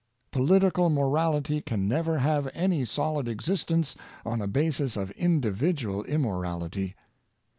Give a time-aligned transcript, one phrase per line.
[0.31, 6.95] Political morality can never have any solid existence on a basis of individual immorality.